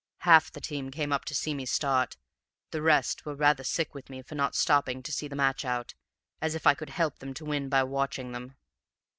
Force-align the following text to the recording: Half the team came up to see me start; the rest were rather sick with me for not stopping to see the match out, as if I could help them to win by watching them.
Half 0.21 0.51
the 0.53 0.59
team 0.59 0.89
came 0.89 1.13
up 1.13 1.25
to 1.25 1.35
see 1.35 1.53
me 1.53 1.63
start; 1.67 2.17
the 2.71 2.81
rest 2.81 3.23
were 3.23 3.35
rather 3.35 3.63
sick 3.63 3.93
with 3.93 4.09
me 4.09 4.23
for 4.23 4.33
not 4.33 4.55
stopping 4.55 5.03
to 5.03 5.11
see 5.11 5.27
the 5.27 5.35
match 5.35 5.63
out, 5.63 5.93
as 6.41 6.55
if 6.55 6.65
I 6.65 6.73
could 6.73 6.89
help 6.89 7.19
them 7.19 7.35
to 7.35 7.45
win 7.45 7.69
by 7.69 7.83
watching 7.83 8.31
them. 8.31 8.55